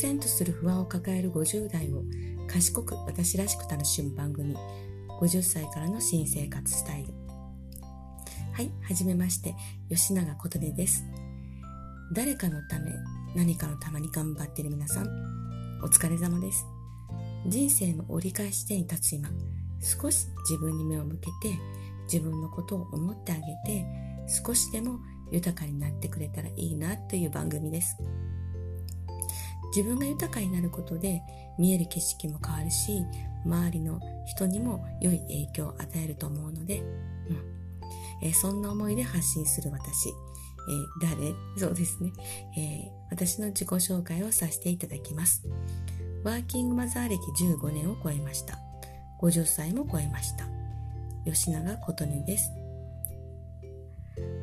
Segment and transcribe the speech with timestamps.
[0.00, 2.02] 然とする不安を抱える50代を
[2.48, 4.56] 賢く私らしく楽しむ番組
[5.20, 7.12] 50歳からの新生活スタイル。
[8.52, 9.54] はい、はじめまして
[9.90, 11.04] 吉永琴音です。
[12.12, 12.92] 誰かのため
[13.36, 15.06] 何かのために頑張っている皆さん
[15.82, 16.64] お疲れ様です。
[17.46, 19.28] 人生の折り返し地点に立つ今
[19.80, 21.58] 少し自分に目を向けて
[22.04, 23.86] 自分のことを思ってあげて
[24.44, 24.98] 少しでも
[25.30, 27.96] 豊かになってくれたらいいなという番組です。
[29.74, 31.22] 自分が豊かになることで
[31.58, 33.04] 見える景色も変わるし
[33.44, 37.60] 周りの人にも良い影響を与えると思うので、うん。
[38.22, 41.34] えー、そんな思いで発信する私、えー、誰？
[41.56, 42.12] そうですね、
[42.56, 45.42] えー、私の自己紹介をさせていただきます。
[46.22, 48.58] ワーキングマザー歴15年を超えました。
[49.22, 50.46] 50歳も超えました。
[51.24, 52.50] 吉永琴音です。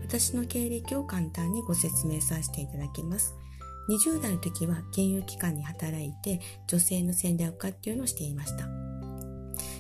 [0.02, 3.36] 私の経歴を簡単にご説明させていただきます。
[3.90, 8.68] 20代の時は金融機関に働いて女性の戦略家っていうのをしていました。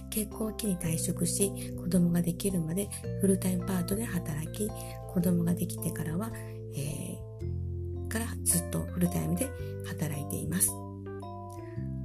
[0.10, 2.90] 結婚を機に退職し子供ができるまで
[3.22, 4.68] フルタイムパートで働き
[5.14, 6.32] 子供ができてからは、
[6.76, 9.50] えー、からずっとフルタイムで
[9.86, 10.72] 働いています。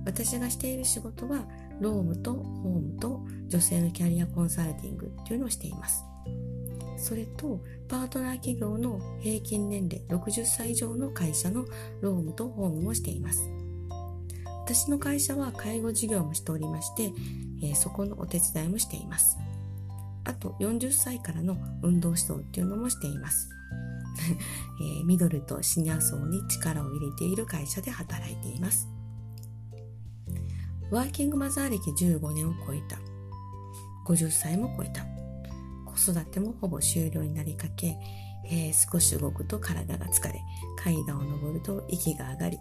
[0.04, 1.46] 私がしている仕事は
[1.80, 6.04] ロームとホームと女性のキャリアコンサルティングっていうのをしています。
[6.96, 11.64] それとパートナー企業の平均年齢60歳以上の会社の
[12.00, 13.50] ロームとホームもしています。
[14.64, 17.12] 私の会社は介護事業もしておりまして、
[17.62, 19.36] えー、そこのお手伝いもしています。
[20.24, 23.48] あと40歳からの運動指導っていうのもしています。
[24.80, 28.88] えー、ミドルとシニア層に力を入れている会社で働いています。
[30.90, 32.98] ワーキングマザー歴15年を超えた。
[34.06, 35.21] 50歳も超えた。
[35.92, 37.96] 子育てもほぼ終了になりかけ、
[38.46, 40.40] えー、少し動くと体が疲れ、
[40.76, 42.58] 階段を登ると息が上がり、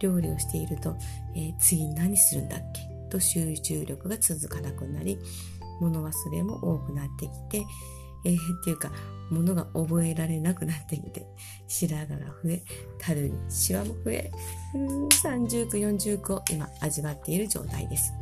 [0.00, 0.96] 料理をしていると、
[1.36, 2.80] えー、次何するんだっけ？
[3.10, 5.18] と集中力が続かなくなり、
[5.80, 7.64] 物忘れも多くなってきて、
[8.24, 8.90] えー、っていうか、
[9.30, 11.26] 物が覚えられなくなってきて、
[11.68, 12.62] 白髪が増え、
[12.98, 14.30] たるにシワも増え、
[14.74, 18.12] うん30区40区を今味わっている状態です。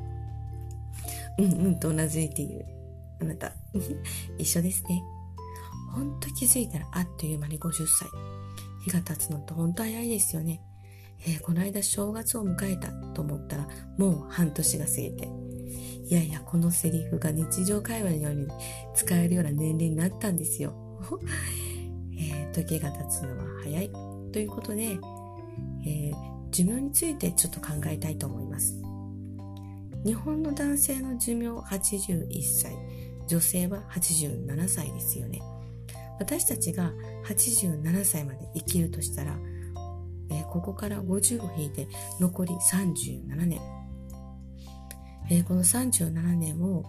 [1.39, 2.67] うんうんとうなずいている。
[3.21, 3.53] あなた、
[4.39, 5.03] 一緒ですね。
[5.93, 8.09] ほんと気づいたらあっという間に50歳。
[8.83, 10.63] 日が経つのってほんと早いですよね。
[11.27, 15.29] えー、この間正月を迎えたと思ったらもう半年が過ぎて。
[16.11, 18.49] いやいや、このセリフが日常会話のように
[18.95, 20.75] 使えるような年齢になったんですよ。
[22.19, 23.91] えー、時が経つのは早い。
[24.33, 24.99] ということで、
[25.87, 28.81] えー、寿命についてちょっと考えたいと思います。
[30.05, 32.73] 日本の男性の寿命81歳。
[33.31, 35.41] 女性は87歳ですよね。
[36.19, 36.93] 私たちが
[37.27, 39.39] 87歳まで生きるとしたら、
[40.33, 41.87] えー、ここから50を引いて
[42.19, 43.61] 残り37年。
[45.31, 46.83] えー、この37年を、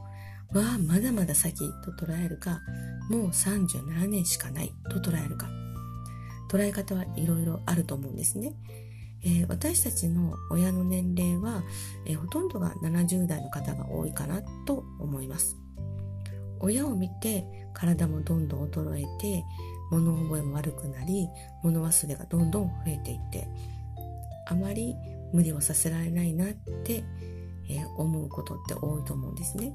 [0.51, 2.59] わあ、まだまだ先と捉えるか、
[3.12, 5.47] もう37年しかないと捉えるか。
[6.50, 8.56] 捉え方はいろいろあると思うんですね。
[9.24, 11.62] えー、私たちの親の年齢は、
[12.07, 15.62] えー、ほとんどが70代の方が多いかなと思います。
[16.61, 19.44] 親を見て体もどんどん衰えて
[19.91, 21.27] 物覚えも悪くなり
[21.63, 23.47] 物忘れがどんどん増えていって
[24.47, 24.95] あまり
[25.33, 27.03] 無理をさせられないなって、
[27.69, 29.73] えー、思うことって多いと思うんですね。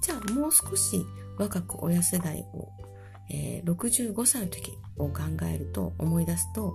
[0.00, 1.04] じゃあもう少し
[1.38, 2.68] 若く親世代を、
[3.30, 6.74] えー、65歳の時を考えると思い出すと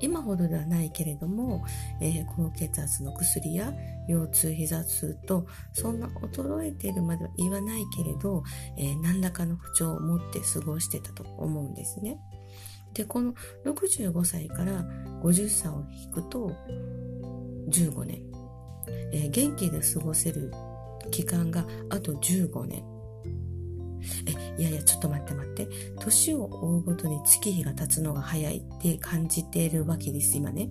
[0.00, 1.64] 今ほどではないけれども、
[2.00, 3.72] えー、高血圧の薬や
[4.08, 8.42] 腰痛、膝痛と、そんな衰えているまでは言わないけれど、
[8.76, 12.18] えー、何らかの不調を持って過ごしてたと思うんですね。
[12.94, 13.34] で、この
[13.64, 14.84] 65歳から
[15.22, 16.52] 50歳を引くと
[17.68, 18.22] 15年。
[19.12, 20.52] えー、元気で過ごせる
[21.10, 22.95] 期間があと15年。
[24.26, 25.68] え、いやいや、ちょっと待って待って。
[26.00, 30.70] 年を追うごとに月日が経つのが早いって感じているわけです、今ね。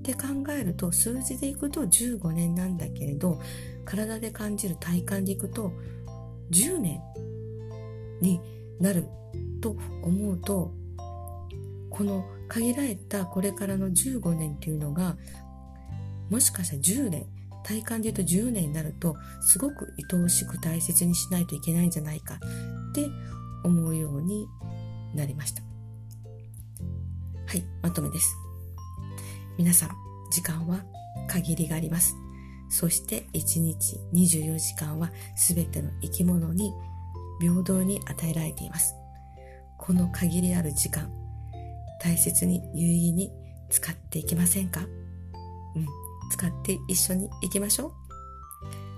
[0.00, 3.40] って考えると、数字でいくと15年なんだけれど、
[3.84, 5.72] 体で感じる体感でいくと、
[6.50, 7.00] 10年
[8.20, 8.40] に
[8.80, 9.06] なる
[9.60, 10.72] と思うと、
[11.90, 15.16] この限られたこれからの15年っていうのが、
[16.30, 17.26] もしかしたら10年、
[17.70, 22.38] 体感で言うと10年になるとすごく愛おしく大切にしないといけないんじゃないかっ
[22.92, 23.08] て
[23.62, 24.48] 思うように
[25.14, 25.62] なりました。
[27.46, 28.34] はい、まとめです。
[29.56, 29.90] 皆さん、
[30.32, 30.82] 時間は
[31.28, 32.16] 限りがあります。
[32.70, 36.72] そして1日24時間は全ての生き物に
[37.40, 38.96] 平等に与えられています。
[39.78, 41.08] この限りある時間、
[42.00, 43.30] 大切に有意義に
[43.68, 44.80] 使っていきませんか？
[45.76, 45.86] うん、
[46.30, 47.92] 使って一緒に行きましょう。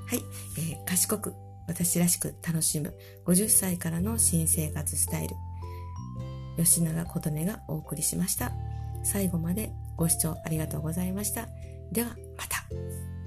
[0.06, 0.23] はい、
[0.58, 1.34] えー、賢く
[1.67, 2.94] 私らしく楽しむ
[3.26, 5.34] 50歳からの新生活スタイル
[6.58, 8.52] 吉永琴音がお送りしました。
[9.05, 11.49] 最後までご視聴ありがとうございました。
[11.90, 13.21] ではまた。